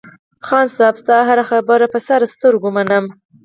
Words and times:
خان 0.45 0.65
صاحب 0.75 0.95
ستا 1.01 1.15
هره 1.29 1.43
خبره 1.51 1.85
په 1.93 1.99
سر 2.07 2.21
سترگو 2.33 2.69
منم. 2.77 3.05